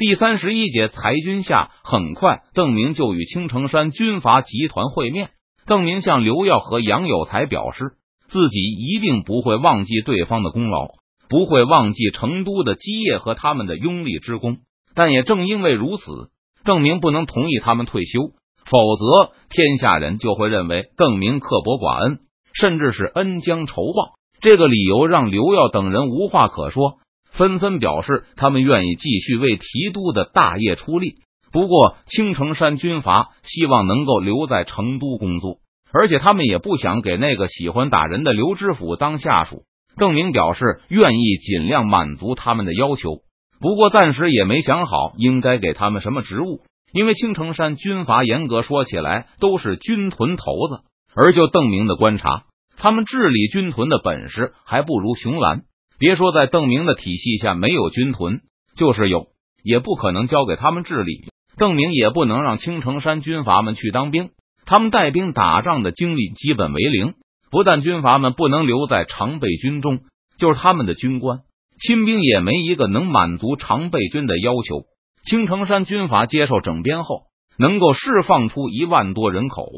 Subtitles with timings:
[0.00, 5.28] 第三十一节裁军下，很快邓明就与青城山军阀集团会面。
[5.66, 7.90] 邓明向刘耀和杨有才表示，
[8.26, 10.86] 自己一定不会忘记对方的功劳，
[11.28, 14.60] 不会忘记成都的基业和他们的拥立之功。
[14.94, 16.30] 但也正因为如此，
[16.64, 18.30] 邓明不能同意他们退休，
[18.64, 22.20] 否则天下人就会认为邓明刻薄寡恩，
[22.54, 24.14] 甚至是恩将仇报。
[24.40, 26.94] 这个理由让刘耀等人无话可说。
[27.40, 31.14] 纷纷表示，他们愿意继续为提督的大业出力。
[31.50, 35.56] 不过，青城山军阀希望能够留在成都工作，
[35.90, 39.62] 而且他们也不想给那个喜欢打人的刘知府当下属。
[39.96, 43.20] 邓明表示愿意尽量满足他们的要求，
[43.58, 46.60] 不过暂时也没想好应该给他们什么职务，
[46.92, 50.82] 因为青城山军阀严格说起来都是军屯头子，
[51.16, 52.42] 而就邓明的观察，
[52.76, 55.62] 他们治理军屯的本事还不如熊兰。
[56.00, 58.40] 别说在邓明的体系下没有军屯，
[58.74, 59.26] 就是有，
[59.62, 61.28] 也不可能交给他们治理。
[61.58, 64.30] 邓明也不能让青城山军阀们去当兵，
[64.64, 67.12] 他们带兵打仗的经历基本为零。
[67.50, 69.98] 不但军阀们不能留在常备军中，
[70.38, 71.40] 就是他们的军官、
[71.78, 74.84] 亲兵也没一个能满足常备军的要求。
[75.24, 77.24] 青城山军阀接受整编后，
[77.58, 79.68] 能够释放出一万多人口。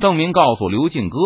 [0.00, 1.16] 邓明告诉刘进哥，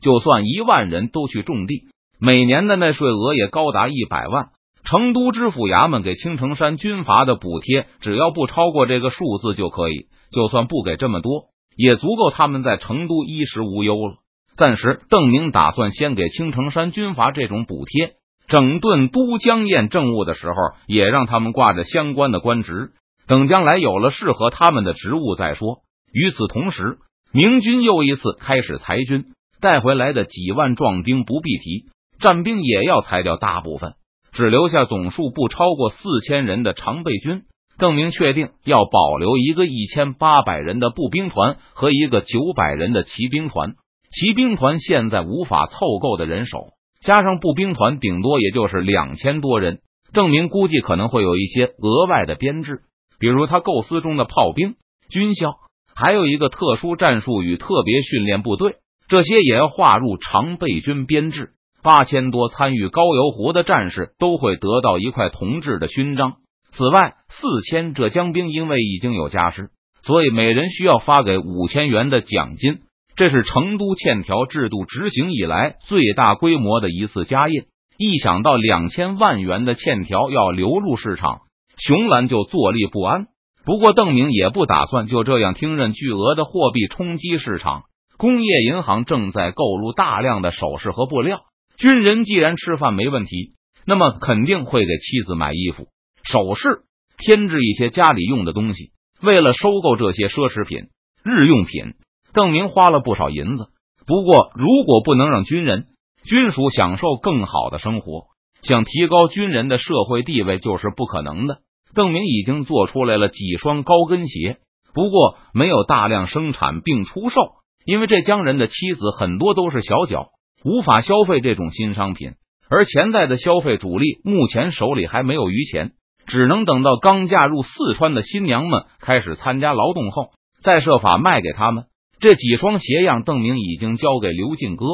[0.00, 1.88] 就算一万人都去种地。
[2.20, 4.50] 每年的纳税额也高达一百万。
[4.82, 10.06] 成都知府衙门给青城山军阀的补贴，只要不超过这个数字就可以。
[10.32, 11.44] 就算不给这么多，
[11.76, 14.14] 也足够他们在成都衣食无忧了。
[14.56, 18.14] 暂时，邓明打算先给青城山军阀这种补贴，
[18.48, 20.54] 整顿都江堰政务的时候，
[20.86, 22.90] 也让他们挂着相关的官职。
[23.26, 25.82] 等将来有了适合他们的职务再说。
[26.12, 26.98] 与此同时，
[27.32, 29.26] 明军又一次开始裁军，
[29.60, 31.90] 带回来的几万壮丁不必提。
[32.20, 33.94] 战兵也要裁掉大部分，
[34.32, 37.42] 只留下总数不超过四千人的常备军。
[37.78, 43.72] 邓明确定要保留一个一千八百人的步兵团和一个九百人的骑兵团。
[44.10, 49.78] 骑兵团现在无法凑够的人手，加上步兵团顶多也就是两千多人。
[50.12, 52.80] 邓明估计可能会有一些额外的编制，
[53.18, 54.74] 比如他构思中的炮兵、
[55.08, 55.54] 军校，
[55.94, 58.74] 还有一个特殊战术与特别训练部队，
[59.08, 61.52] 这些也要划入常备军编制。
[61.82, 66.34] 八千多参与高邮湖的战士都会得到一块铜制的勋章。
[66.72, 69.70] 此外，四千浙江兵因为已经有家室，
[70.02, 72.80] 所以每人需要发给五千元的奖金。
[73.16, 77.64] 这是成都欠条制度执行以来最大规模的一次加印。
[77.98, 81.40] 一想到两千万元的欠条要流入市场，
[81.76, 83.26] 熊兰就坐立不安。
[83.66, 87.82] 不过，邓明也不打算就这样听任巨额的货币冲击市场。
[88.16, 91.40] 工业银行正在购入大量的首饰和布料。
[91.80, 93.52] 军人既然吃饭没问题，
[93.86, 95.86] 那么肯定会给妻子买衣服、
[96.22, 96.82] 首饰，
[97.16, 98.90] 添置一些家里用的东西。
[99.22, 100.88] 为了收购这些奢侈品、
[101.24, 101.94] 日用品，
[102.34, 103.68] 邓明花了不少银子。
[104.06, 105.86] 不过，如果不能让军人、
[106.22, 108.24] 军属享受更好的生活，
[108.60, 111.60] 想提高军人的社会地位就是不可能的。
[111.94, 114.58] 邓明已经做出来了几双高跟鞋，
[114.92, 117.40] 不过没有大量生产并出售，
[117.86, 120.28] 因为这江人的妻子很多都是小脚。
[120.64, 122.32] 无法消费这种新商品，
[122.68, 125.92] 而潜在的消费主力目前手里还没有余钱，
[126.26, 130.30] 只能等到刚嫁入四川的新娘们开始参加劳动后，
[130.62, 131.84] 再设法卖给他们。
[132.20, 134.84] 这几双鞋样，邓明已经交给刘进哥，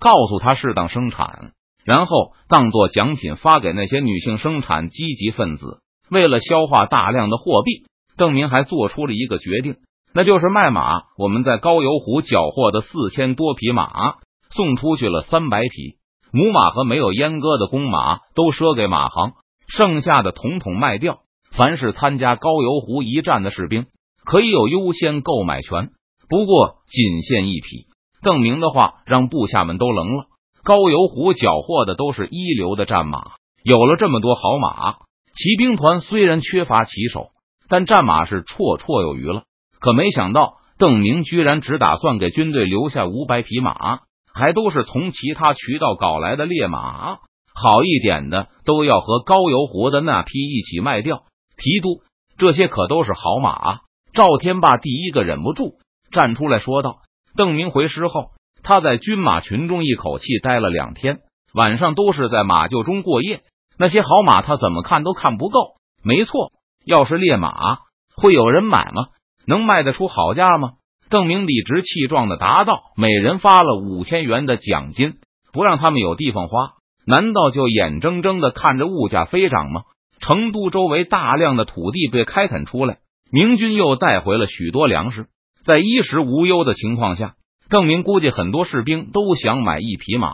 [0.00, 1.52] 告诉他适当生产，
[1.84, 5.78] 然后当做奖品发给那些女性生产积极分子。
[6.10, 7.84] 为了消化大量的货币，
[8.16, 9.76] 邓明还做出了一个决定，
[10.12, 11.02] 那就是卖马。
[11.16, 14.16] 我们在高邮湖缴获的四千多匹马。
[14.54, 15.96] 送出去了三百匹
[16.32, 19.32] 母马和没有阉割的公马都赊给马行，
[19.68, 21.20] 剩下的统统卖掉。
[21.54, 23.86] 凡是参加高邮湖一战的士兵，
[24.24, 25.90] 可以有优先购买权，
[26.28, 27.86] 不过仅限一匹。
[28.22, 30.24] 邓明的话让部下们都愣了。
[30.64, 33.32] 高邮湖缴获的都是一流的战马，
[33.64, 34.94] 有了这么多好马，
[35.34, 37.30] 骑兵团虽然缺乏骑手，
[37.68, 39.42] 但战马是绰绰有余了。
[39.80, 44.00] 可没想到，邓明居然只打算给军队留下五百匹马。
[44.34, 47.18] 还都是从其他渠道搞来的烈马，
[47.54, 51.24] 好一点的都要和高邮湖的那批一起卖掉。
[51.56, 52.02] 提督，
[52.38, 53.80] 这些可都是好马。
[54.14, 55.74] 赵天霸第一个忍不住
[56.10, 56.96] 站出来说道
[57.36, 58.30] ：“邓明回师后，
[58.62, 61.20] 他在军马群中一口气待了两天，
[61.54, 63.42] 晚上都是在马厩中过夜。
[63.78, 65.76] 那些好马他怎么看都看不够。
[66.02, 66.52] 没错，
[66.84, 67.78] 要是烈马，
[68.16, 69.08] 会有人买吗？
[69.46, 70.72] 能卖得出好价吗？”
[71.12, 75.16] 邓明理直气壮的答道：“每人发了五千元的奖金，
[75.52, 76.76] 不让他们有地方花，
[77.06, 79.82] 难道就眼睁睁的看着物价飞涨吗？
[80.20, 83.00] 成都周围大量的土地被开垦出来，
[83.30, 85.26] 明军又带回了许多粮食，
[85.66, 87.34] 在衣食无忧的情况下，
[87.68, 90.32] 邓明估计很多士兵都想买一匹马。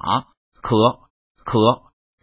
[0.62, 0.76] 可
[1.44, 1.58] 可，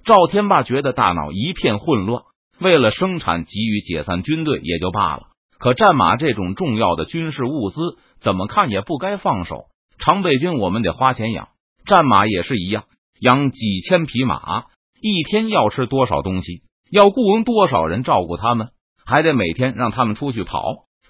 [0.06, 2.24] 赵天霸觉得大脑一片混乱。
[2.62, 5.24] 为了生产急于解散军队也就罢了，
[5.60, 9.66] 可战马这种重要的军事物资，怎么看也不该放手。
[9.98, 11.50] 常备军我们得花钱养，
[11.86, 12.84] 战马也是一样，
[13.20, 14.66] 养几千匹马，
[15.02, 16.64] 一天要吃多少东西？
[16.92, 18.70] 要雇佣多少人照顾他们？
[19.06, 20.62] 还得每天让他们出去跑，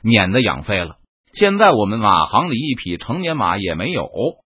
[0.04, 0.98] 免得养废了。
[1.34, 4.10] 现在我们马行里一匹成年马也没有，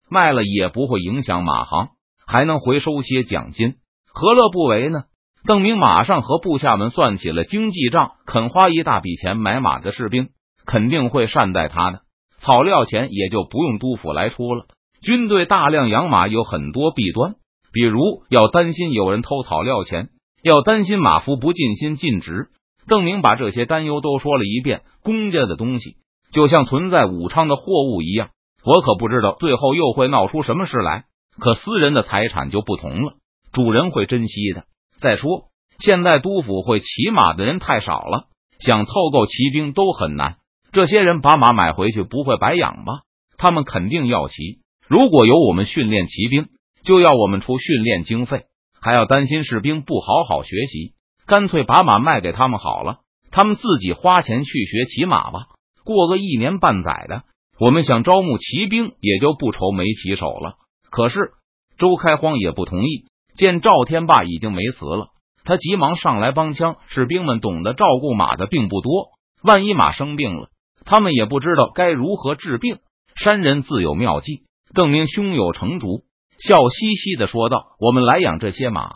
[0.09, 1.89] 卖了也不会影响马行，
[2.25, 3.75] 还能回收些奖金，
[4.11, 5.03] 何乐不为呢？
[5.45, 10.29] 邓明马上和部下们算起了经济账，肯花一大笔钱买马的士兵
[10.65, 12.01] 肯定会善待他的，
[12.47, 14.67] 草料钱也就不用督府来出了。
[15.01, 17.35] 军队大量养马有很多弊端，
[17.73, 17.99] 比如
[18.29, 20.07] 要担心有人偷草料钱，
[20.41, 22.47] 要担心马夫不尽心尽职。
[22.87, 24.83] 邓明把这些担忧都说了一遍。
[25.03, 25.97] 公家的东西
[26.31, 28.29] 就像存在武昌的货物一样，
[28.63, 31.03] 我可不知道最后又会闹出什么事来。
[31.37, 33.15] 可私人的财产就不同了，
[33.51, 34.63] 主人会珍惜的。
[35.01, 38.27] 再说，现在督府会骑马的人太少了，
[38.59, 40.37] 想凑够骑兵都很难。
[40.71, 43.01] 这些人把马买回去不会白养吧？
[43.37, 44.59] 他们肯定要骑。
[44.87, 46.47] 如果由我们训练骑兵，
[46.83, 48.45] 就要我们出训练经费，
[48.81, 50.93] 还要担心士兵不好好学习。
[51.25, 52.99] 干脆把马卖给他们好了，
[53.31, 55.47] 他们自己花钱去学骑马吧。
[55.83, 57.23] 过个一年半载的，
[57.59, 60.55] 我们想招募骑兵也就不愁没骑手了。
[60.89, 61.31] 可是
[61.77, 63.05] 周开荒也不同意。
[63.35, 65.09] 见赵天霸已经没词了，
[65.43, 66.77] 他急忙上来帮腔。
[66.87, 69.09] 士兵们懂得照顾马的并不多，
[69.43, 70.49] 万一马生病了，
[70.87, 72.79] 他们也不知道该如何治病。
[73.15, 74.43] 山人自有妙计。
[74.73, 76.03] 邓明胸有成竹，
[76.39, 78.91] 笑嘻嘻的说道：“我们来养这些马，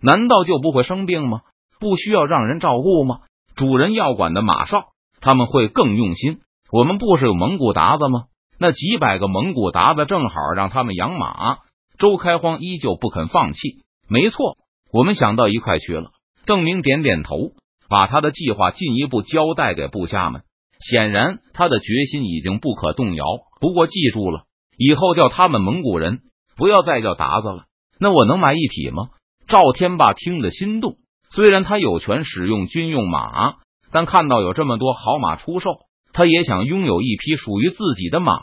[0.00, 1.40] 难道就不会生病吗？
[1.78, 3.20] 不需要让人照顾吗？
[3.54, 4.88] 主人要管的马少，
[5.20, 6.40] 他们会更用心。
[6.72, 8.24] 我们不是有蒙古鞑子吗？
[8.58, 11.58] 那几百个蒙古鞑子正好让他们养马。”
[11.98, 13.82] 周开荒依旧不肯放弃。
[14.08, 14.56] 没错，
[14.90, 16.12] 我们想到一块去了。
[16.46, 17.52] 邓明点点头，
[17.90, 20.42] 把他的计划进一步交代给部下们。
[20.80, 23.24] 显然，他的决心已经不可动摇。
[23.60, 24.44] 不过，记住了，
[24.78, 26.20] 以后叫他们蒙古人，
[26.56, 27.64] 不要再叫达子了。
[27.98, 29.10] 那我能买一匹吗？
[29.46, 30.96] 赵天霸听得心动。
[31.30, 33.56] 虽然他有权使用军用马，
[33.92, 35.70] 但看到有这么多好马出售，
[36.12, 38.40] 他也想拥有一匹属于自己的马。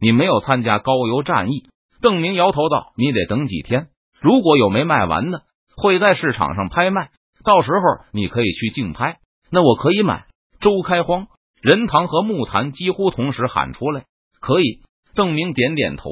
[0.00, 1.68] 你没有参加高邮战役。
[2.00, 3.88] 邓明摇头道：“你得等几天，
[4.20, 5.42] 如果有没卖完的，
[5.76, 7.10] 会在市场上拍卖，
[7.44, 9.18] 到时候你可以去竞拍。
[9.50, 10.26] 那我可以买。”
[10.58, 11.26] 周开荒、
[11.68, 14.04] 任堂和木坛几乎同时喊出来
[14.40, 14.82] ：“可以。”
[15.16, 16.10] 邓明点点头，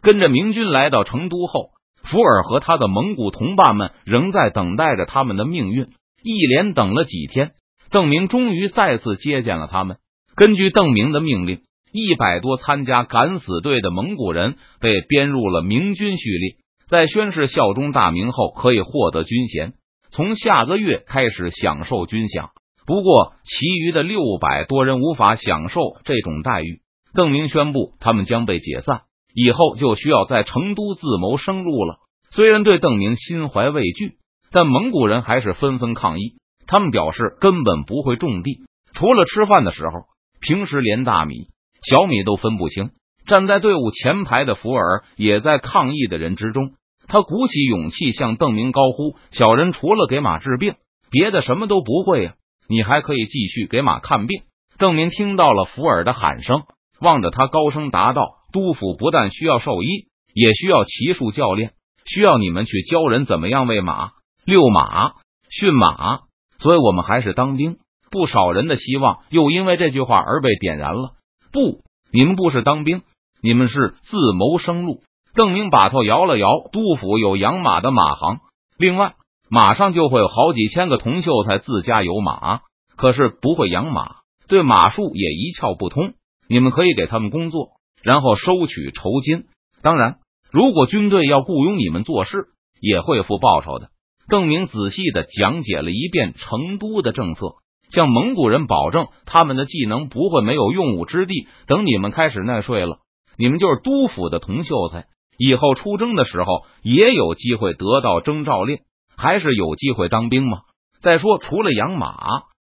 [0.00, 1.70] 跟着明军来到成都后，
[2.04, 5.88] 福尔和他的蒙古同伴们仍在等待着他们的命运。
[6.22, 7.54] 一连等了几天，
[7.90, 9.96] 邓明终于再次接见了他们。
[10.36, 11.62] 根据邓明的命令。
[11.92, 16.56] 一百多参加敢死队的蒙古人被编入了明军序列，
[16.88, 19.72] 在宣誓效忠大明后，可以获得军衔，
[20.10, 22.50] 从下个月开始享受军饷。
[22.86, 26.80] 不过，其余的六百多人无法享受这种待遇。
[27.14, 29.02] 邓明宣布，他们将被解散，
[29.34, 31.96] 以后就需要在成都自谋生路了。
[32.30, 34.18] 虽然对邓明心怀畏惧，
[34.52, 36.34] 但蒙古人还是纷纷抗议。
[36.68, 38.60] 他们表示根本不会种地，
[38.92, 40.06] 除了吃饭的时候，
[40.40, 41.48] 平时连大米。
[41.82, 42.90] 小米都分不清，
[43.26, 46.70] 站在队伍前排的福尔也在抗议的人之中。
[47.06, 50.74] 他鼓起勇气向邓明高呼：“小人除了给马治病，
[51.10, 52.34] 别的什么都不会呀！
[52.68, 54.42] 你还可以继续给马看病。”
[54.78, 56.64] 邓明听到了福尔的喊声，
[57.00, 61.72] 望着他高声答道：“督府不但需要兽医，也需要骑术教练，
[62.04, 64.10] 需要你们去教人怎么样喂马、
[64.44, 65.14] 遛马、
[65.50, 66.20] 驯马。
[66.58, 71.14] 所以，我们还是当兵。”不少人的希望又因为这句话而被点燃了。
[71.52, 71.82] 不，
[72.12, 73.02] 你们不是当兵，
[73.42, 75.02] 你们是自谋生路。
[75.34, 76.48] 邓明把头摇了摇。
[76.72, 78.38] 督府有养马的马行，
[78.78, 79.14] 另外
[79.48, 82.60] 马上就会有好几千个铜秀才自家有马，
[82.96, 84.16] 可是不会养马，
[84.48, 86.14] 对马术也一窍不通。
[86.48, 87.70] 你们可以给他们工作，
[88.02, 89.44] 然后收取酬金。
[89.82, 90.18] 当然，
[90.50, 92.46] 如果军队要雇佣你们做事，
[92.80, 93.88] 也会付报酬的。
[94.28, 97.54] 邓明仔细的讲解了一遍成都的政策。
[97.88, 101.46] 向蒙古人保证，他们的技能不会没有用武之地。
[101.68, 102.98] 等你们开始纳税了，
[103.38, 105.06] 你们就是督府的铜秀才，
[105.38, 108.78] 以后出征的时候也有机会得到征召令，
[109.16, 110.58] 还是有机会当兵吗？
[111.00, 112.16] 再说，除了养马，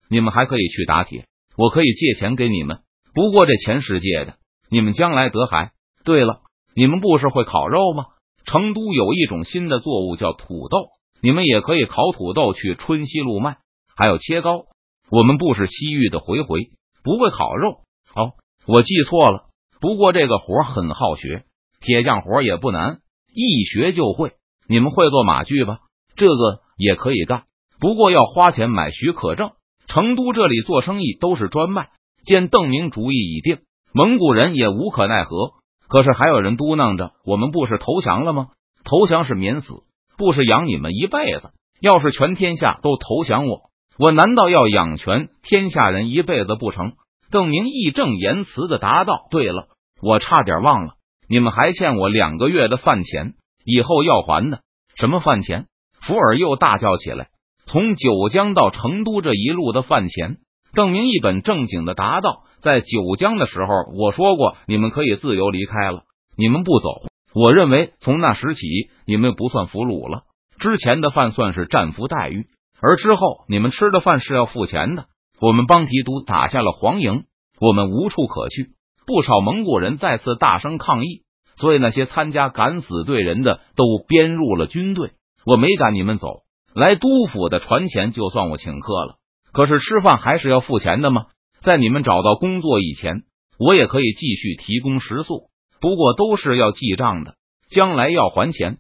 [0.09, 1.25] 你们还可以去打铁，
[1.57, 2.79] 我可以借钱给你们，
[3.13, 4.35] 不过这钱是借的，
[4.69, 5.71] 你们将来得还。
[6.03, 6.41] 对了，
[6.75, 8.05] 你们不是会烤肉吗？
[8.45, 10.89] 成都有一种新的作物叫土豆，
[11.21, 13.57] 你们也可以烤土豆去春熙路卖。
[13.97, 14.65] 还有切糕。
[15.09, 16.69] 我们不是西域的回回，
[17.03, 17.79] 不会烤肉。
[18.15, 18.33] 哦，
[18.67, 19.45] 我记错了。
[19.79, 21.45] 不过这个活很好学，
[21.79, 22.99] 铁匠活也不难，
[23.33, 24.33] 一学就会。
[24.67, 25.79] 你们会做马具吧？
[26.15, 27.43] 这个也可以干，
[27.79, 29.51] 不过要花钱买许可证。
[29.87, 31.89] 成都这里做生意都是专卖。
[32.25, 33.59] 见邓明主意已定，
[33.93, 35.51] 蒙古人也无可奈何。
[35.87, 38.47] 可是还有人嘟囔着：“我们不是投降了吗？
[38.83, 39.83] 投降是免死，
[40.17, 41.51] 不是养你们一辈子。
[41.79, 43.69] 要是全天下都投降我，
[43.99, 46.93] 我难道要养全天下人一辈子不成？”
[47.29, 49.67] 邓明义正言辞的答道：“对了，
[50.01, 50.93] 我差点忘了，
[51.29, 54.61] 你们还欠我两个月的饭钱，以后要还的。
[54.95, 55.67] 什么饭钱？”
[56.05, 57.29] 福尔又大叫起来
[57.65, 60.37] ：“从九江到成都这一路的饭钱。”
[60.75, 66.03] 邓明一本正经的答道：“在九江的时候，我说过你们可以自由离开了，
[66.37, 66.89] 你们不走，
[67.33, 68.67] 我认为从那时起
[69.07, 70.23] 你们不算俘虏了。
[70.59, 72.45] 之前的饭算是战俘待遇，
[72.81, 75.05] 而之后你们吃的饭是要付钱的。
[75.39, 77.23] 我们帮提督打下了黄营，
[77.59, 78.71] 我们无处可去，
[79.07, 81.23] 不少蒙古人再次大声抗议，
[81.55, 85.11] 所以那些参加敢死队人的都编入了军队。
[85.45, 89.17] 我没赶你们走，来督府的船钱就算我请客了。”
[89.53, 91.27] 可是吃饭还是要付钱的吗？
[91.61, 93.23] 在你们找到工作以前，
[93.57, 95.49] 我也可以继续提供食宿，
[95.79, 97.35] 不过都是要记账的，
[97.69, 98.79] 将来要还钱。